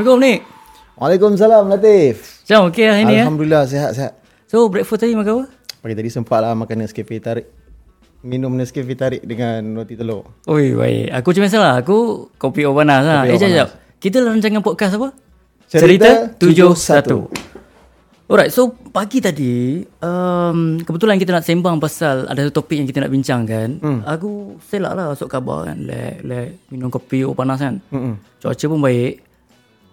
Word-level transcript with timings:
Assalamualaikum 0.00 0.32
ni. 0.32 0.34
Waalaikumsalam 0.96 1.64
Latif. 1.76 2.40
Macam 2.48 2.72
okey 2.72 2.88
hari 2.88 3.04
ni 3.04 3.20
ya. 3.20 3.28
Alhamdulillah 3.28 3.68
sihat-sihat. 3.68 4.16
So 4.48 4.64
breakfast 4.72 5.04
tadi 5.04 5.12
makan 5.12 5.44
apa? 5.44 5.44
Pagi 5.76 5.92
tadi 5.92 6.08
sempat 6.08 6.40
lah 6.40 6.56
makan 6.56 6.76
Nescafe 6.80 7.20
tarik. 7.20 7.44
Minum 8.24 8.48
Nescafe 8.56 8.96
tarik 8.96 9.20
dengan 9.28 9.60
roti 9.76 10.00
telur. 10.00 10.24
Oi, 10.48 10.72
baik. 10.72 11.20
Aku 11.20 11.36
macam 11.36 11.42
biasa 11.44 11.58
lah. 11.60 11.74
Aku 11.84 11.96
kopi 12.40 12.64
air 12.64 12.72
panas 12.72 13.04
lah. 13.04 13.28
Eh, 13.28 13.36
jap, 13.36 13.52
jap. 13.52 13.68
Kita 14.00 14.24
dalam 14.24 14.40
rancangan 14.40 14.64
podcast 14.64 14.96
apa? 14.96 15.08
Cerita 15.68 16.32
71. 16.40 17.28
Alright, 18.24 18.48
so 18.48 18.72
pagi 18.72 19.20
tadi, 19.20 19.84
um, 20.00 20.80
kebetulan 20.80 21.20
kita 21.20 21.36
nak 21.36 21.44
sembang 21.44 21.76
pasal 21.76 22.24
ada 22.24 22.40
satu 22.48 22.64
topik 22.64 22.80
yang 22.80 22.88
kita 22.88 23.04
nak 23.04 23.12
bincangkan. 23.12 23.68
Hmm. 23.84 24.00
Aku 24.08 24.56
selak 24.64 24.96
lah 24.96 25.12
masuk 25.12 25.28
khabar 25.28 25.68
kan. 25.68 25.76
Lek, 25.84 26.24
lek, 26.24 26.72
minum 26.72 26.88
kopi 26.88 27.20
air 27.20 27.36
panas 27.36 27.60
kan. 27.60 27.84
Hmm. 27.92 28.16
Cuaca 28.40 28.64
pun 28.64 28.80
baik. 28.80 29.28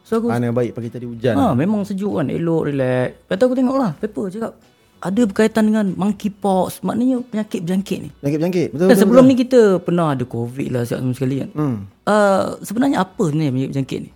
So 0.08 0.24
aku, 0.24 0.32
Mana 0.32 0.56
baik 0.56 0.72
pagi 0.72 0.88
tadi 0.88 1.04
hujan. 1.04 1.36
ha, 1.36 1.52
memang 1.52 1.84
sejuk 1.84 2.16
kan. 2.16 2.32
Elok, 2.32 2.72
relax. 2.72 3.28
Lepas 3.28 3.36
tu 3.36 3.44
aku 3.44 3.56
tengok 3.60 3.76
lah, 3.76 3.92
paper 4.00 4.26
cakap. 4.32 4.54
Ada 4.98 5.22
berkaitan 5.28 5.64
dengan 5.68 5.86
monkeypox. 5.94 6.80
Maknanya 6.80 7.28
penyakit 7.28 7.60
berjangkit 7.68 7.98
ni. 8.02 8.10
Jangkit-jangkit. 8.24 8.68
Betul 8.72 8.88
betul. 8.88 9.02
sebelum 9.04 9.24
ni 9.28 9.36
kita 9.36 9.84
pernah 9.84 10.16
ada 10.16 10.24
COVID 10.24 10.70
lah 10.72 10.88
siap 10.88 11.04
semua 11.04 11.12
sekali 11.12 11.44
kan. 11.44 11.50
Hmm. 11.52 11.78
Uh, 12.08 12.56
sebenarnya 12.64 13.04
apa 13.04 13.20
sebenarnya 13.20 13.52
penyakit 13.52 13.72
berjangkit 13.76 14.00
ni? 14.00 14.10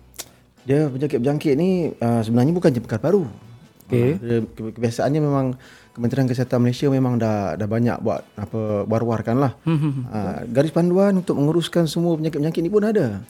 Dia 0.64 0.80
penyakit 0.88 1.16
berjangkit 1.20 1.54
ni 1.54 1.70
uh, 1.92 2.20
sebenarnya 2.24 2.52
bukan 2.56 2.72
je 2.72 2.80
perkara 2.80 3.02
baru. 3.04 3.22
Okey. 3.86 4.08
Uh, 4.08 4.12
dia, 4.16 4.36
ke- 4.48 4.72
kebiasaannya 4.72 5.20
memang 5.20 5.46
Kementerian 5.92 6.24
Kesihatan 6.24 6.64
Malaysia 6.64 6.88
memang 6.88 7.20
dah 7.20 7.52
dah 7.52 7.68
banyak 7.68 8.00
buat 8.00 8.24
apa 8.34 8.88
war-warkan 8.88 9.36
lah. 9.36 9.52
Hmm, 9.68 10.08
uh, 10.08 10.40
garis 10.48 10.72
panduan 10.72 11.20
untuk 11.20 11.36
menguruskan 11.36 11.84
semua 11.84 12.16
penyakit-penyakit 12.16 12.64
ni 12.64 12.72
pun 12.72 12.80
ada. 12.80 13.20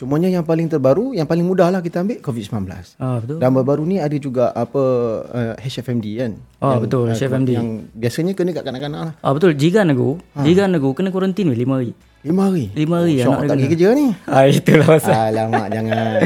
Cumanya 0.00 0.32
yang 0.32 0.48
paling 0.48 0.64
terbaru, 0.64 1.12
yang 1.12 1.28
paling 1.28 1.44
mudah 1.44 1.68
lah 1.68 1.84
kita 1.84 2.00
ambil 2.00 2.24
COVID-19. 2.24 2.56
Ah 2.96 3.20
betul. 3.20 3.36
Dan 3.36 3.52
baru-baru 3.52 3.84
ni 3.84 4.00
ada 4.00 4.16
juga 4.16 4.48
apa 4.56 4.82
uh, 5.28 5.54
HFMD 5.60 6.06
kan. 6.16 6.32
Ah, 6.56 6.80
betul, 6.80 7.04
uh, 7.04 7.12
HFMD. 7.12 7.52
Yang 7.52 7.68
biasanya 7.92 8.32
kena 8.32 8.56
kat 8.56 8.64
kanak-kanak 8.64 9.00
lah. 9.12 9.14
Ah 9.20 9.36
betul, 9.36 9.52
jiran 9.52 9.92
aku, 9.92 10.16
jiran 10.40 10.72
aku 10.72 10.96
kena 10.96 11.12
kuarantin 11.12 11.52
weh 11.52 11.58
5 11.60 11.76
hari. 11.76 11.92
Lima 12.24 12.48
hari. 12.48 12.72
Lima 12.72 13.04
hari 13.04 13.20
oh, 13.20 13.28
anak 13.28 13.28
Syok 13.28 13.36
dia 13.36 13.44
tak 13.44 13.56
pergi 13.60 13.70
kerja 13.76 13.88
ni. 13.92 14.06
Ah 14.32 14.44
itulah 14.48 14.86
pasal. 14.88 15.12
Alamak 15.36 15.66
jangan. 15.76 16.20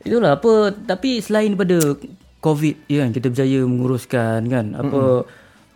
Itulah 0.00 0.30
apa 0.40 0.52
tapi 0.88 1.10
selain 1.20 1.52
daripada 1.52 1.76
COVID 2.40 2.76
ya 2.88 2.96
kan 3.04 3.10
kita 3.12 3.26
berjaya 3.28 3.60
menguruskan 3.68 4.40
kan 4.48 4.66
apa 4.72 5.00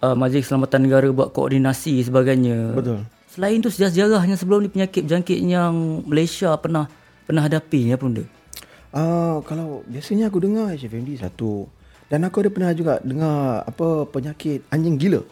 uh, 0.09 0.17
Majlis 0.17 0.49
Keselamatan 0.49 0.81
Negara 0.89 1.09
buat 1.13 1.37
koordinasi 1.37 2.01
sebagainya. 2.01 2.73
Betul. 2.73 3.05
Selain 3.29 3.61
tu 3.61 3.69
sejarah-sejarahnya 3.69 4.41
sebelum 4.41 4.65
ni 4.65 4.73
penyakit 4.73 5.05
berjangkit 5.05 5.37
yang 5.45 6.01
Malaysia 6.09 6.57
pernah 6.57 6.89
pernah 7.31 7.47
hadapi 7.47 7.87
ni 7.87 7.91
apa 7.95 8.03
benda? 8.03 8.25
Uh, 8.91 9.39
kalau 9.47 9.87
biasanya 9.87 10.27
aku 10.27 10.43
dengar 10.43 10.75
HFMD 10.75 11.23
satu. 11.23 11.71
Dan 12.11 12.27
aku 12.27 12.43
ada 12.43 12.51
pernah 12.51 12.75
juga 12.75 12.99
dengar 13.01 13.63
apa 13.63 14.03
penyakit 14.11 14.67
anjing 14.69 14.99
gila. 14.99 15.23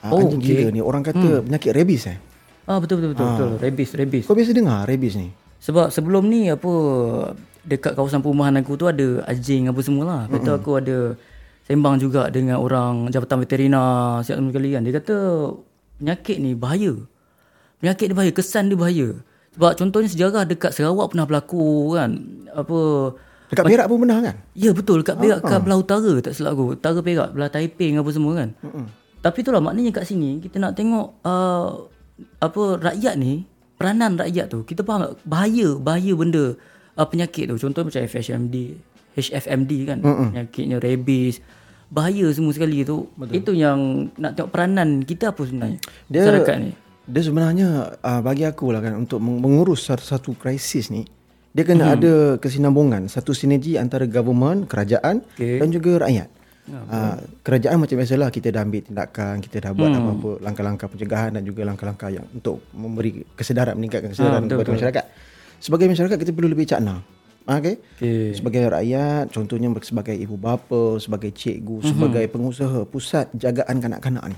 Uh, 0.00 0.08
Oh, 0.08 0.24
anjing 0.24 0.40
okey. 0.40 0.48
gila 0.48 0.66
ni 0.72 0.80
orang 0.80 1.04
kata 1.04 1.44
penyakit 1.44 1.76
rabies 1.76 2.08
eh. 2.08 2.16
Ah 2.64 2.80
betul 2.80 2.98
betul 2.98 3.12
betul 3.12 3.26
betul. 3.28 3.50
Rabies 3.60 3.90
rabies. 3.92 4.24
Kau 4.24 4.32
biasa 4.32 4.50
dengar 4.50 4.88
rabies 4.88 5.14
ni? 5.14 5.28
Sebab 5.60 5.92
sebelum 5.92 6.24
ni 6.24 6.48
apa 6.48 6.72
dekat 7.62 7.92
kawasan 7.92 8.22
perumahan 8.22 8.56
aku 8.56 8.74
tu 8.74 8.88
ada 8.88 9.22
anjing 9.28 9.68
apa 9.68 9.80
semualah. 9.82 10.26
Lepas 10.26 10.40
tu 10.40 10.52
aku 10.56 10.70
ada 10.80 10.96
sembang 11.68 12.00
juga 12.00 12.32
dengan 12.32 12.62
orang 12.62 13.12
Jabatan 13.12 13.44
Veterina 13.44 13.84
siap 14.24 14.40
sekali 14.40 14.72
kan. 14.72 14.82
Dia 14.88 14.94
kata 14.96 15.16
penyakit 16.00 16.36
ni 16.40 16.56
bahaya. 16.56 16.96
Penyakit 17.76 18.08
ni 18.08 18.14
bahaya, 18.16 18.32
kesan 18.32 18.72
dia 18.72 18.78
bahaya. 18.78 19.08
Sebab 19.56 19.72
contohnya 19.72 20.08
sejarah 20.12 20.44
dekat 20.44 20.76
Sarawak 20.76 21.16
pernah 21.16 21.24
berlaku 21.24 21.96
kan. 21.96 22.12
Apa 22.52 22.78
Dekat 23.46 23.64
Perak 23.64 23.86
pun 23.86 24.02
pernah 24.02 24.18
kan? 24.20 24.36
Ya 24.58 24.74
betul 24.74 25.06
dekat 25.06 25.16
Perak 25.22 25.38
kat 25.46 25.60
belah 25.62 25.78
utara 25.78 26.12
tak 26.18 26.34
silap 26.34 26.58
aku. 26.58 26.76
Utara 26.76 26.98
Perak, 26.98 27.30
belah 27.32 27.50
Taiping 27.50 27.96
apa 27.96 28.10
semua 28.10 28.32
kan. 28.34 28.48
Mm-mm. 28.60 28.86
Tapi 29.22 29.38
itulah 29.42 29.62
maknanya 29.62 29.90
kat 29.94 30.04
sini 30.06 30.38
kita 30.42 30.58
nak 30.58 30.74
tengok 30.74 31.22
uh, 31.22 31.86
apa 32.42 32.62
rakyat 32.78 33.14
ni, 33.16 33.46
peranan 33.78 34.18
rakyat 34.18 34.50
tu. 34.50 34.66
Kita 34.66 34.82
faham 34.82 35.08
tak 35.08 35.12
bahaya, 35.22 35.78
bahaya 35.78 36.12
benda 36.18 36.58
uh, 36.98 37.06
penyakit 37.06 37.46
tu. 37.48 37.56
Contoh 37.58 37.86
macam 37.86 38.02
FHMD, 38.02 38.56
HFMD 39.14 39.72
kan, 39.86 39.98
Mm-mm. 40.02 40.28
penyakitnya 40.34 40.76
rabies. 40.82 41.38
Bahaya 41.86 42.26
semua 42.34 42.50
sekali 42.50 42.82
tu. 42.82 43.06
Betul. 43.14 43.34
Itu 43.38 43.50
yang 43.54 44.10
nak 44.18 44.34
tengok 44.34 44.50
peranan 44.50 45.06
kita 45.06 45.30
apa 45.30 45.42
sebenarnya 45.46 45.78
Dia 46.10 46.18
masyarakat 46.26 46.56
ni. 46.58 46.70
Dia 47.06 47.22
sebenarnya 47.22 47.98
uh, 48.02 48.20
bagi 48.20 48.42
aku 48.42 48.74
lah 48.74 48.82
kan 48.82 48.98
untuk 48.98 49.22
meng- 49.22 49.38
mengurus 49.38 49.86
satu-satu 49.86 50.34
krisis 50.34 50.90
ni 50.90 51.06
dia 51.56 51.64
kena 51.64 51.88
hmm. 51.88 51.96
ada 51.96 52.14
kesinambungan 52.36 53.08
satu 53.08 53.32
sinergi 53.32 53.80
antara 53.80 54.04
government, 54.04 54.68
kerajaan 54.68 55.24
Okey. 55.40 55.56
dan 55.56 55.68
juga 55.72 56.04
rakyat. 56.04 56.28
Uh, 56.66 57.16
kerajaan 57.46 57.78
macam 57.78 57.96
biasalah 57.96 58.28
kita 58.28 58.50
dah 58.52 58.66
ambil 58.66 58.82
tindakan, 58.84 59.38
kita 59.38 59.56
dah 59.64 59.70
buat 59.72 59.88
apa-apa 59.88 60.30
langkah-langkah 60.42 60.90
pencegahan 60.90 61.30
dan 61.32 61.46
juga 61.46 61.62
langkah-langkah 61.62 62.10
yang 62.10 62.26
untuk 62.34 62.60
memberi 62.74 63.22
kesedaran 63.38 63.78
meningkatkan 63.78 64.12
kesedaran 64.12 64.44
betul, 64.44 64.60
kepada 64.60 64.70
masyarakat. 64.76 65.04
Sebagai 65.62 65.86
masyarakat 65.88 66.16
kita 66.20 66.30
perlu 66.36 66.48
lebih 66.52 66.66
cakna. 66.68 67.00
Okay? 67.46 67.78
Okey. 67.78 68.36
Sebagai 68.36 68.62
rakyat, 68.66 69.24
contohnya 69.32 69.70
sebagai 69.80 70.16
ibu 70.18 70.36
bapa, 70.36 70.98
sebagai 71.00 71.30
cikgu, 71.32 71.88
sebagai 71.88 72.24
pengusaha 72.28 72.84
pusat 72.84 73.32
jagaan 73.32 73.80
kanak-kanak 73.80 74.34
ni. 74.34 74.36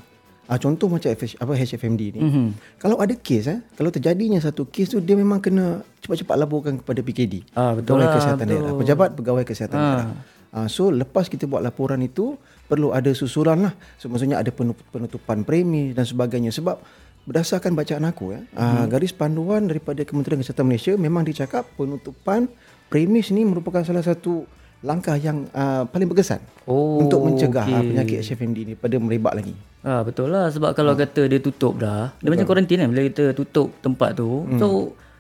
Ah 0.49 0.57
contoh 0.57 0.89
macam 0.89 1.13
FH, 1.13 1.37
apa 1.45 1.53
HFMD 1.53 2.03
ni. 2.17 2.21
Mm-hmm. 2.25 2.47
Kalau 2.81 2.97
ada 2.97 3.13
kes 3.13 3.45
eh, 3.53 3.61
kalau 3.77 3.93
terjadinya 3.93 4.41
satu 4.41 4.65
kes 4.65 4.97
tu 4.97 4.99
dia 5.05 5.13
memang 5.13 5.45
kena 5.45 5.85
cepat-cepat 6.01 6.37
laporkan 6.41 6.75
kepada 6.81 7.05
PKD. 7.05 7.53
Ah, 7.53 7.77
betul 7.77 8.01
Pegawai 8.01 8.09
lah, 8.09 8.17
Kesihatan 8.17 8.47
betul. 8.49 8.57
Daerah, 8.57 8.73
pejabat 8.81 9.09
pegawai 9.13 9.45
kesihatan 9.45 9.79
daerah. 9.79 10.09
Ah 10.49 10.65
so 10.65 10.89
lepas 10.89 11.29
kita 11.29 11.45
buat 11.45 11.61
laporan 11.61 12.01
itu 12.01 12.41
perlu 12.65 12.97
ada 12.97 13.13
susulan 13.13 13.69
lah. 13.69 13.77
So 14.01 14.09
maksudnya 14.09 14.41
ada 14.41 14.49
penutupan 14.89 15.45
premi 15.45 15.93
dan 15.93 16.09
sebagainya 16.09 16.49
sebab 16.49 16.81
berdasarkan 17.29 17.77
bacaan 17.77 18.09
aku 18.09 18.33
ya, 18.33 18.41
ah, 18.57 18.89
garis 18.89 19.13
panduan 19.13 19.69
daripada 19.69 20.01
Kementerian 20.01 20.41
Kesihatan 20.41 20.65
Malaysia 20.65 20.97
memang 20.97 21.29
dicakap 21.29 21.69
penutupan 21.77 22.49
premis 22.89 23.29
ni 23.37 23.45
merupakan 23.45 23.85
salah 23.85 24.01
satu 24.01 24.49
langkah 24.81 25.15
yang 25.15 25.47
uh, 25.51 25.83
paling 25.85 26.07
berkesan 26.07 26.39
Oh, 26.63 27.01
untuk 27.01 27.21
mencegah 27.21 27.63
okey. 27.63 27.75
okay. 27.75 27.89
penyakit 27.89 28.19
HFMD 28.23 28.59
ni 28.63 28.75
pada 28.75 28.95
merebak 28.97 29.35
lagi. 29.35 29.55
Ah 29.81 30.03
betul 30.03 30.29
lah 30.29 30.47
sebab 30.49 30.71
kalau 30.73 30.93
Hmm. 30.93 31.01
kata 31.01 31.27
dia 31.27 31.39
tutup 31.39 31.77
dah, 31.77 32.13
dia 32.15 32.29
macam 32.29 32.45
kuarantin 32.45 32.79
kan 32.79 32.89
bila 32.89 33.03
kita 33.03 33.33
tutup 33.33 33.73
tempat 33.79 34.15
tu. 34.15 34.45
Hmm. 34.45 34.59
So 34.59 34.67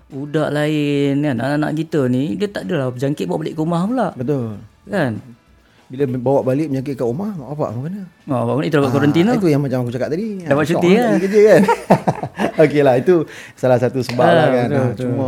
budak 0.08 0.48
lain 0.50 1.20
kan 1.20 1.36
anak-anak 1.36 1.72
kita 1.76 2.06
ni 2.06 2.34
dia 2.34 2.46
tak 2.46 2.64
adalah 2.64 2.88
berjangkit 2.88 3.24
bawa 3.24 3.38
balik 3.38 3.54
ke 3.54 3.60
rumah 3.60 3.82
pula. 3.82 4.08
Betul. 4.12 4.60
Kan? 4.84 5.12
Bila 5.86 6.04
bawa 6.12 6.40
balik 6.44 6.68
penyakit 6.68 6.94
kat 6.94 7.06
rumah, 7.06 7.32
mak 7.32 7.48
bapak 7.50 7.68
apa 7.70 7.78
kena? 7.82 8.02
Oh, 8.26 8.42
bapak 8.46 8.60
ni 8.60 8.68
dapat 8.68 8.88
kuarantin 8.90 9.24
Ah, 9.24 9.32
tu. 9.32 9.38
Itu 9.38 9.48
yang 9.48 9.62
macam 9.64 9.78
aku 9.80 9.90
cakap 9.90 10.08
tadi. 10.10 10.26
Dapat 10.38 10.52
Ah, 10.54 10.68
cuti 10.68 10.88
syok 10.88 11.00
kan? 11.00 11.16
kerja 11.18 11.40
kan. 11.42 11.62
Okey 12.62 12.80
lah 12.82 12.94
itu 12.94 13.14
salah 13.54 13.78
satu 13.78 13.98
sebab 13.98 14.20
Ah, 14.22 14.34
lah 14.34 14.46
kan. 14.46 14.66
betul, 14.66 14.76
Ah, 14.76 14.86
betul. 14.86 15.04
Cuma 15.06 15.26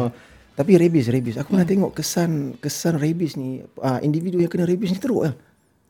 tapi 0.60 0.76
rabies 0.76 1.08
rabies. 1.08 1.40
Aku 1.40 1.56
pernah 1.56 1.64
tengok 1.64 1.96
kesan 1.96 2.30
kesan 2.60 3.00
rabies 3.00 3.34
ni 3.34 3.64
ah, 3.80 3.96
individu 3.98 4.36
yang 4.36 4.52
kena 4.52 4.68
rabies 4.68 4.92
ni 4.92 5.00
teruk 5.00 5.24
kan. 5.24 5.34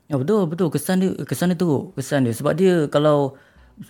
Ya 0.07 0.15
betul 0.15 0.47
betul 0.47 0.71
kesan 0.71 0.95
dia 0.97 1.11
kesan 1.21 1.51
dia 1.51 1.59
teruk 1.59 1.91
kesan 1.93 2.23
dia 2.23 2.31
sebab 2.31 2.55
dia 2.55 2.87
kalau 2.87 3.35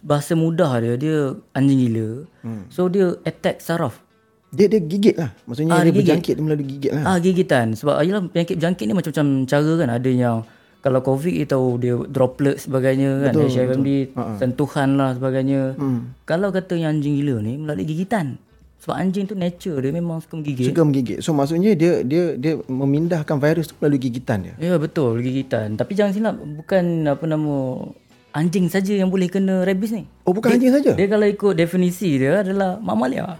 bahasa 0.02 0.34
mudah 0.34 0.82
dia 0.82 0.94
dia 0.96 1.18
anjing 1.54 1.78
gila. 1.80 2.26
Hmm. 2.42 2.66
So 2.68 2.90
dia 2.90 3.14
attack 3.22 3.62
saraf. 3.62 4.02
Dia 4.50 4.68
dia 4.68 4.82
gigit 4.82 5.16
lah. 5.16 5.32
Maksudnya 5.46 5.72
Ah, 5.72 5.80
dia, 5.80 5.86
dia 5.86 5.92
gigit. 5.92 6.02
berjangkit 6.02 6.34
dia 6.34 6.44
melalui 6.44 6.68
gigit 6.68 6.92
lah. 6.92 7.04
Ah 7.06 7.18
gigitan 7.18 7.68
sebab 7.72 7.96
ayolah 7.96 8.22
penyakit 8.26 8.58
berjangkit 8.58 8.84
ni 8.84 8.94
macam-macam 8.94 9.26
cara 9.46 9.72
kan 9.78 9.90
ada 9.94 10.10
yang 10.10 10.38
kalau 10.82 11.00
covid 11.00 11.34
kita 11.38 11.54
tahu 11.54 11.78
dia 11.78 11.94
droplet 12.10 12.58
sebagainya 12.58 13.30
kan 13.30 13.34
betul, 13.38 13.48
HIVMD 13.48 13.90
Ah, 14.18 14.34
sentuhan 14.36 14.90
lah 14.98 15.14
sebagainya. 15.14 15.78
Hmm. 15.78 16.18
Kalau 16.26 16.50
kata 16.50 16.74
yang 16.74 16.98
anjing 16.98 17.16
gila 17.16 17.38
ni 17.40 17.56
melalui 17.56 17.86
gigitan. 17.86 18.42
Sebab 18.82 18.98
anjing 18.98 19.30
tu 19.30 19.38
nature 19.38 19.78
dia 19.78 19.94
memang 19.94 20.18
suka 20.26 20.42
menggigit. 20.42 20.74
Suka 20.74 20.82
menggigit. 20.82 21.18
So 21.22 21.38
maksudnya 21.38 21.78
dia 21.78 22.02
dia 22.02 22.34
dia 22.34 22.58
memindahkan 22.66 23.38
virus 23.38 23.70
tu 23.70 23.78
melalui 23.78 24.02
gigitan 24.02 24.42
dia. 24.42 24.58
Ya 24.58 24.74
betul 24.82 25.22
gigitan. 25.22 25.78
Tapi 25.78 25.94
jangan 25.94 26.12
silap 26.18 26.36
bukan 26.42 27.06
apa 27.06 27.22
nama 27.30 27.78
anjing 28.34 28.74
saja 28.74 28.98
yang 28.98 29.14
boleh 29.14 29.30
kena 29.30 29.62
rabies 29.62 29.94
ni. 29.94 30.10
Oh 30.26 30.34
bukan 30.34 30.58
anjing 30.58 30.74
saja. 30.74 30.98
Dia 30.98 31.06
kalau 31.06 31.30
ikut 31.30 31.54
definisi 31.54 32.18
dia 32.18 32.42
adalah 32.42 32.82
mamalia. 32.82 33.38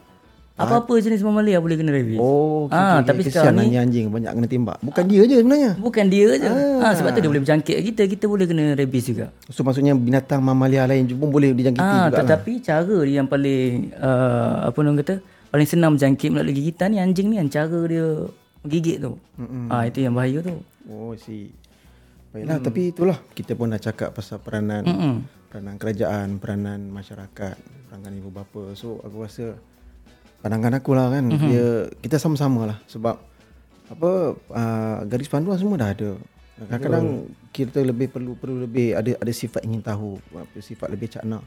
Apa-apa 0.54 0.94
jenis 0.98 1.22
mamalia 1.22 1.58
boleh 1.58 1.74
kena 1.74 1.90
rabies. 1.90 2.18
Oh, 2.18 2.68
okay, 2.68 2.76
Ah, 2.76 3.00
okay, 3.00 3.08
tapi 3.08 3.20
okay. 3.20 3.32
sekarang 3.32 3.46
Kesian 3.48 3.56
ni- 3.56 3.66
anjing-anjing 3.66 4.06
banyak 4.10 4.32
kena 4.32 4.48
tembak. 4.48 4.78
Bukan 4.80 5.04
dia 5.06 5.22
je 5.24 5.36
sebenarnya. 5.38 5.72
Bukan 5.76 6.06
dia 6.06 6.28
je. 6.36 6.50
Ah. 6.78 6.94
sebab 6.94 7.10
tu 7.10 7.20
dia 7.20 7.30
boleh 7.30 7.42
berjangkit 7.42 7.76
kita, 7.82 8.02
kita 8.06 8.26
boleh 8.26 8.46
kena 8.46 8.64
rabies 8.74 9.06
juga. 9.06 9.26
So 9.48 9.62
maksudnya 9.62 9.94
binatang 9.94 10.40
mamalia 10.40 10.86
lain 10.86 11.10
pun 11.10 11.30
boleh 11.30 11.52
dijangkiti 11.52 11.82
Ah, 11.82 12.08
juga 12.08 12.14
lah. 12.14 12.20
tetapi 12.22 12.52
cara 12.60 12.84
dia 13.02 13.16
yang 13.16 13.26
paling 13.26 13.96
uh, 13.96 14.68
apa 14.68 14.78
orang 14.78 15.00
kata 15.00 15.16
paling 15.50 15.68
senang 15.68 15.92
berjangkit 15.96 16.30
melalui 16.30 16.54
gigitan 16.54 16.88
ni 16.90 17.00
anjing 17.00 17.28
ni 17.28 17.36
kan 17.36 17.48
cara 17.48 17.80
dia 17.84 18.06
gigit 18.64 18.98
tu. 19.00 19.18
Mm-hmm. 19.36 19.66
Ah 19.68 19.84
itu 19.84 20.00
yang 20.00 20.14
bahaya 20.14 20.40
tu. 20.40 20.54
Oh 20.86 21.16
si. 21.16 21.50
Baiklah 22.30 22.58
hmm. 22.58 22.66
tapi 22.66 22.82
itulah 22.88 23.18
kita 23.34 23.52
pun 23.54 23.68
dah 23.68 23.82
cakap 23.82 24.14
pasal 24.14 24.40
peranan 24.40 24.86
Mm-mm. 24.86 25.16
peranan 25.48 25.76
kerajaan, 25.76 26.38
peranan 26.38 26.88
masyarakat, 26.88 27.56
peranan 27.86 28.14
ibu 28.14 28.30
bapa. 28.30 28.72
So 28.72 29.02
aku 29.02 29.18
rasa 29.22 29.60
pandangan 30.42 30.82
aku 30.82 30.92
lah 30.98 31.14
kan 31.14 31.30
mm-hmm. 31.30 31.50
dia 31.50 31.66
kita 32.02 32.18
sama-sama 32.18 32.66
lah 32.66 32.78
sebab 32.90 33.16
apa 33.92 34.12
uh, 34.56 34.98
garis 35.06 35.28
panduan 35.28 35.60
semua 35.60 35.76
dah 35.76 35.92
ada. 35.92 36.16
Kadang-kadang 36.62 37.26
kita 37.50 37.82
lebih 37.82 38.08
perlu 38.14 38.38
perlu 38.38 38.64
lebih 38.64 38.94
ada 38.94 39.18
ada 39.18 39.34
sifat 39.34 39.66
ingin 39.66 39.82
tahu, 39.82 40.22
sifat 40.62 40.94
lebih 40.94 41.10
cakna. 41.10 41.42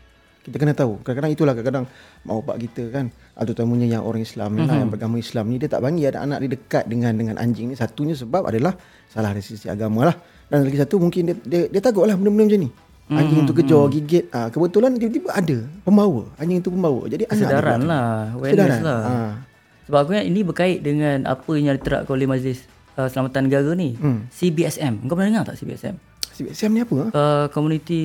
Kita 0.44 0.60
kena 0.60 0.74
tahu. 0.76 1.00
Kadang-kadang 1.00 1.32
itulah 1.32 1.52
kadang-kadang 1.56 1.86
mak 2.26 2.34
bapak 2.44 2.56
kita 2.68 2.92
kan, 2.92 3.08
atau 3.32 3.56
temunya 3.56 3.88
yang 3.88 4.04
orang 4.04 4.20
Islam 4.20 4.58
ni 4.58 4.66
lah, 4.68 4.76
yang 4.76 4.90
beragama 4.92 5.16
Islam 5.16 5.48
ni 5.48 5.56
dia 5.56 5.70
tak 5.70 5.80
bagi 5.80 6.04
ada 6.04 6.20
anak 6.20 6.44
dia 6.44 6.50
dekat 6.52 6.84
dengan 6.90 7.16
dengan 7.16 7.40
anjing 7.40 7.72
ni. 7.72 7.78
Satunya 7.78 8.12
sebab 8.12 8.44
adalah 8.50 8.76
salah 9.08 9.32
dari 9.32 9.40
sisi 9.40 9.70
agama 9.70 10.04
lah. 10.04 10.16
Dan 10.50 10.66
lagi 10.68 10.76
satu 10.76 11.00
mungkin 11.00 11.32
dia 11.32 11.36
dia, 11.46 11.60
dia 11.72 11.80
takut 11.80 12.04
lah 12.04 12.18
benda-benda 12.18 12.44
macam 12.50 12.60
ni. 12.60 12.70
Anjing 13.04 13.44
itu 13.44 13.52
kejar, 13.52 13.84
gigit. 13.92 14.24
Ah, 14.32 14.48
kebetulan 14.48 14.96
tiba-tiba 14.96 15.28
ada 15.36 15.58
pembawa. 15.84 16.24
Anjing 16.40 16.64
itu 16.64 16.72
pembawa. 16.72 17.04
Jadi 17.04 17.28
anak 17.28 17.36
dia 17.36 17.44
Sedaran 17.44 17.78
pun- 17.78 17.88
lah. 17.88 18.12
Sedaran. 18.40 18.80
lah. 18.80 19.00
Ha. 19.04 19.14
Sebab 19.84 19.98
aku 20.00 20.10
ingat 20.16 20.26
ini 20.32 20.40
berkait 20.40 20.78
dengan 20.80 21.28
apa 21.28 21.52
yang 21.60 21.76
diterapkan 21.76 22.16
oleh 22.16 22.24
Majlis 22.24 22.64
uh, 22.96 23.08
Selamatan 23.12 23.52
Negara 23.52 23.76
ni. 23.76 23.92
Hmm. 24.00 24.24
CBSM. 24.32 25.04
Kau 25.04 25.14
pernah 25.20 25.28
dengar 25.28 25.44
tak 25.52 25.60
CBSM? 25.60 25.96
Siam 26.34 26.74
ni 26.74 26.82
apa? 26.82 27.14
Uh, 27.14 27.46
community 27.54 28.02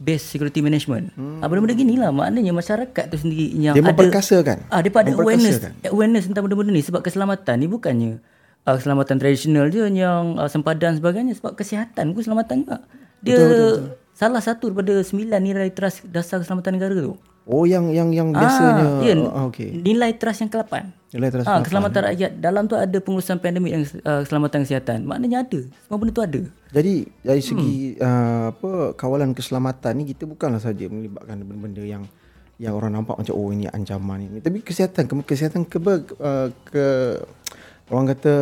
Based 0.00 0.32
Security 0.32 0.64
Management. 0.64 1.14
Hmm. 1.14 1.38
Uh, 1.38 1.46
benda-benda 1.46 1.76
gini 1.76 1.94
lah. 2.00 2.10
Maknanya 2.10 2.50
masyarakat 2.50 3.04
tu 3.12 3.16
sendiri 3.20 3.54
yang 3.54 3.76
Dia 3.76 3.84
ada... 3.84 3.92
memperkasakan. 3.94 4.66
Ah, 4.72 4.80
dia 4.82 4.90
ada 4.90 5.12
awareness, 5.14 5.62
awareness 5.86 6.24
tentang 6.26 6.48
benda-benda 6.48 6.74
ni. 6.74 6.82
Sebab 6.82 7.04
keselamatan 7.04 7.54
ni 7.60 7.68
bukannya 7.70 8.18
uh, 8.66 8.74
keselamatan 8.80 9.20
tradisional 9.20 9.68
je 9.70 9.84
yang 9.92 10.40
uh, 10.40 10.48
sempadan 10.50 10.98
sebagainya. 10.98 11.36
Sebab 11.38 11.54
kesihatan 11.54 12.16
pun 12.16 12.24
keselamatan 12.24 12.66
juga. 12.66 12.82
Dia 13.22 13.36
betul, 13.36 13.46
betul, 13.46 13.60
betul. 13.60 14.07
Salah 14.18 14.42
satu 14.42 14.74
daripada 14.74 14.98
sembilan 14.98 15.38
nilai 15.38 15.70
trust 15.70 16.10
dasar 16.10 16.42
keselamatan 16.42 16.74
negara 16.74 16.98
tu. 16.98 17.14
Oh 17.48 17.64
yang 17.64 17.88
yang 17.94 18.12
yang 18.12 18.28
biasanya 18.34 19.00
Ah, 19.00 19.00
ya, 19.00 19.14
oh, 19.24 19.48
okey. 19.48 19.80
Nilai 19.80 20.20
trust 20.20 20.44
yang 20.44 20.52
ke-8. 20.52 20.74
Nilai 21.16 21.28
terasa. 21.32 21.48
Ah, 21.48 21.64
keselamatan 21.64 22.00
rakyat. 22.12 22.30
Dalam 22.44 22.68
tu 22.68 22.76
ada 22.76 22.98
pengurusan 23.00 23.40
pandemik 23.40 23.72
dan 23.72 23.82
uh, 24.04 24.20
keselamatan 24.20 24.58
kesihatan. 24.68 24.98
Maknanya 25.08 25.48
ada. 25.48 25.60
Semua 25.64 25.96
benda 25.96 26.12
tu 26.12 26.20
ada. 26.20 26.40
Jadi 26.76 27.08
dari 27.24 27.40
segi 27.40 27.96
hmm. 27.96 28.04
uh, 28.04 28.44
apa 28.52 28.70
kawalan 29.00 29.32
keselamatan 29.32 29.92
ni 29.96 30.12
kita 30.12 30.28
bukanlah 30.28 30.60
saja 30.60 30.84
melibatkan 30.92 31.40
benda-benda 31.40 31.80
yang 31.88 32.04
yang 32.60 32.76
orang 32.76 32.92
nampak 33.00 33.16
macam 33.16 33.32
oh 33.32 33.48
ini 33.48 33.64
ancaman 33.72 34.28
ini. 34.28 34.44
Tapi 34.44 34.60
kesihatan 34.60 35.08
ke, 35.08 35.14
kesihatan 35.24 35.64
ke, 35.64 35.80
uh, 35.80 36.52
ke 36.68 36.84
orang 37.88 38.06
kata 38.12 38.34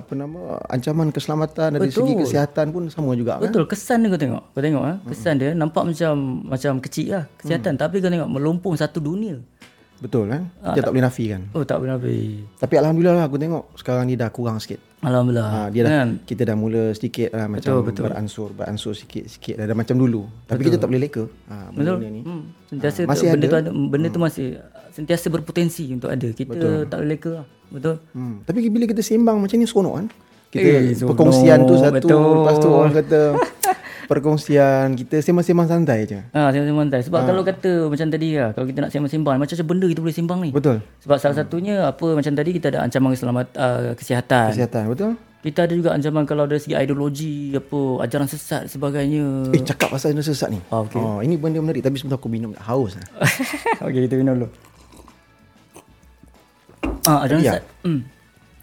apa 0.00 0.12
nama 0.16 0.40
ancaman 0.72 1.12
keselamatan 1.12 1.76
dari 1.76 1.92
segi 1.92 2.16
kesihatan 2.16 2.72
pun 2.72 2.88
sama 2.88 3.12
juga 3.12 3.36
kan. 3.36 3.48
Betul. 3.48 3.68
Kesan 3.68 4.04
dia 4.04 4.08
kau 4.08 4.20
tengok. 4.20 4.42
Kau 4.56 4.62
tengok. 4.64 4.82
ah 4.84 4.96
Kesan 5.04 5.34
dia 5.40 5.50
nampak 5.52 5.84
macam 5.84 6.12
macam 6.48 6.72
kecil 6.80 7.06
lah. 7.12 7.24
Kesihatan. 7.36 7.76
Tapi 7.76 8.00
kau 8.00 8.08
tengok 8.08 8.28
melompong 8.32 8.74
satu 8.80 8.98
dunia. 9.04 9.40
Betul 9.96 10.26
kan? 10.26 10.42
Kita 10.52 10.80
tak 10.80 10.90
boleh 10.90 11.02
nafikan. 11.02 11.40
Oh 11.50 11.62
tak 11.62 11.78
benar 11.78 11.96
be. 11.96 12.44
Tapi 12.54 12.74
alhamdulillah 12.74 13.14
lah 13.14 13.24
aku 13.24 13.36
tengok 13.36 13.72
sekarang 13.74 14.04
ni 14.04 14.14
dah 14.14 14.28
kurang 14.28 14.58
sikit. 14.58 14.76
Alhamdulillah. 15.00 15.46
Ha, 15.46 15.60
dia 15.68 15.80
dah 15.82 15.92
Kan? 15.94 16.08
kita 16.22 16.42
dah 16.44 16.54
mula 16.54 16.82
sedikit 16.90 17.28
lah 17.30 17.46
macam 17.46 17.80
betul, 17.80 18.04
beransur 18.04 18.48
beransur 18.50 18.92
sikit 18.92 19.24
sikit 19.26 19.54
dah, 19.54 19.66
dah 19.66 19.74
macam 19.74 19.94
dulu. 19.94 20.24
Tapi 20.44 20.60
kita 20.62 20.76
tak 20.76 20.88
boleh 20.88 21.02
leka. 21.02 21.24
Ha, 21.46 21.70
Betul. 21.70 21.96
benda 21.96 22.08
ni. 22.10 22.22
Hmm. 22.22 22.42
Sentiasa 22.66 22.98
Ah, 22.98 23.04
tu, 23.04 23.10
masih 23.10 23.26
benda 23.30 23.38
ada. 23.38 23.46
tu 23.46 23.56
ada 23.56 23.70
benda 23.70 24.08
tu 24.08 24.20
masih 24.20 24.46
sentiasa 24.90 25.26
berpotensi 25.28 25.84
untuk 25.88 26.08
ada. 26.08 26.28
Kita 26.28 26.50
Betul. 26.50 26.76
tak 26.86 26.96
boleh 26.98 27.10
leka 27.10 27.30
lah. 27.34 27.46
Betul. 27.66 27.94
Hmm. 28.12 28.36
Tapi 28.42 28.58
bila 28.66 28.84
kita 28.86 29.00
sembang 29.00 29.36
macam 29.38 29.56
ni 29.56 29.64
seronok 29.64 29.94
kan? 29.94 30.06
Kita 30.48 30.62
Eh, 30.62 30.94
perkongsian 30.96 31.58
tu 31.60 31.74
satu, 31.74 31.94
Betul. 31.98 32.30
lepas 32.36 32.56
tu 32.56 32.68
orang 32.70 32.94
kata 33.00 33.20
perkongsian 34.04 34.94
kita 34.94 35.18
sembang-sembang 35.18 35.66
santai 35.66 35.98
je. 36.04 36.20
Ha, 36.30 36.48
sembang 36.48 36.86
santai. 36.86 37.00
Sebab 37.02 37.20
kalau 37.24 37.42
kata 37.42 37.70
macam 37.86 38.06
tadi 38.08 38.28
lah, 38.34 38.50
kalau 38.52 38.66
kita 38.66 38.78
nak 38.80 38.90
sembang-sembang, 38.90 39.34
macam-macam 39.36 39.66
benda 39.66 39.86
kita 39.88 40.00
boleh 40.00 40.16
sembang 40.16 40.40
ni. 40.40 40.50
Betul. 40.50 40.76
Sebab 41.00 41.16
salah 41.16 41.36
satunya 41.36 41.76
apa 41.84 42.06
macam 42.12 42.32
tadi 42.32 42.50
kita 42.52 42.66
ada 42.68 42.80
ancaman 42.82 43.12
selamat 43.12 43.46
uh, 43.54 43.92
kesihatan. 43.94 44.48
Kesihatan, 44.50 44.84
betul? 44.88 45.12
Kita 45.40 45.68
ada 45.68 45.76
juga 45.76 45.92
ancaman 45.92 46.24
kalau 46.24 46.48
dari 46.48 46.56
segi 46.56 46.72
ideologi 46.72 47.52
apa 47.52 47.76
ajaran 48.00 48.24
sesat 48.24 48.64
sebagainya. 48.64 49.52
Eh, 49.52 49.60
cakap 49.60 49.92
pasal 49.92 50.16
benda 50.16 50.24
sesat 50.24 50.48
ni. 50.48 50.56
Ah, 50.72 50.80
okey. 50.80 50.96
Oh, 50.96 51.20
ini 51.20 51.36
benda 51.36 51.60
menarik 51.60 51.84
tapi 51.84 52.00
sebentar 52.00 52.16
aku 52.16 52.32
minum 52.32 52.56
haus. 52.56 52.96
lah. 52.96 53.04
Okey, 53.84 54.08
kita 54.08 54.16
minum 54.16 54.40
dulu. 54.40 54.48
Ah, 57.04 57.28
ajaran 57.28 57.44
Ya. 57.44 57.60
sesat. 57.60 57.64
Hmm. 57.84 58.00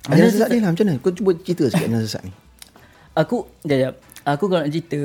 Ajaran 0.10 0.30
sesat 0.34 0.50
ni 0.50 0.58
lah 0.58 0.70
macam 0.74 0.86
mana? 0.90 0.98
Kau 0.98 1.14
cuba 1.14 1.32
cerita 1.38 1.64
sikit 1.70 1.86
ajaran 1.86 2.02
sesat 2.02 2.22
ni. 2.26 2.34
Aku 3.14 3.38
jap 3.62 3.78
jap. 3.78 3.94
Aku 4.24 4.46
kalau 4.46 4.62
nak 4.62 4.70
cerita 4.70 5.00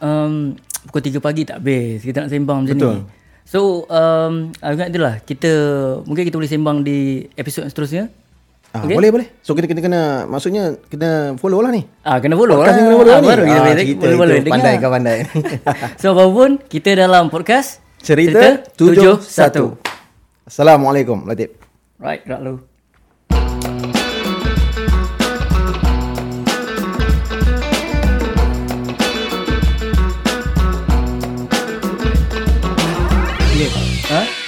um, 0.00 0.56
pukul 0.88 1.02
3 1.04 1.20
pagi 1.20 1.42
tak 1.44 1.60
habis. 1.60 2.00
Kita 2.00 2.24
nak 2.24 2.30
sembang 2.32 2.58
macam 2.64 2.76
Betul. 2.76 2.94
ni. 2.96 3.00
So 3.44 3.84
um, 3.86 4.54
aku 4.58 4.74
ingat 4.78 4.88
itulah 4.88 5.14
kita 5.20 5.52
mungkin 6.08 6.24
kita 6.24 6.36
boleh 6.40 6.48
sembang 6.48 6.78
di 6.80 6.98
episod 7.36 7.68
seterusnya. 7.68 8.08
Ah, 8.72 8.88
okay. 8.88 8.96
Boleh, 8.96 9.12
boleh. 9.12 9.28
So 9.44 9.52
kita, 9.52 9.68
kita 9.68 9.84
kena, 9.84 10.24
maksudnya 10.24 10.80
kena 10.88 11.36
follow 11.36 11.60
lah 11.60 11.68
ni. 11.68 11.84
Ah 12.00 12.16
kena 12.16 12.40
follow 12.40 12.56
Podcast 12.56 12.72
lah. 12.72 12.80
yang 12.80 12.88
kena 12.88 12.96
follow 12.96 13.12
ah, 13.12 13.20
ni. 13.20 13.28
Baru 13.28 13.42
kita 13.44 13.52
Ah, 13.52 13.60
boleh 13.60 13.76
cerita 13.76 14.00
boleh, 14.00 14.16
boleh 14.16 14.32
itu. 14.32 14.44
dengar. 14.48 14.56
Pandai 14.56 14.74
kau 14.80 14.90
pandai. 14.90 15.18
so 16.00 16.06
apapun 16.16 16.50
kita 16.72 16.90
dalam 16.96 17.28
podcast 17.28 17.84
Cerita 18.00 18.64
71. 18.74 19.76
Assalamualaikum, 20.48 21.28
Latif. 21.28 21.52
Right, 22.00 22.24
gerak 22.24 22.71
lu. 34.12 34.18
Ha? 34.18 34.41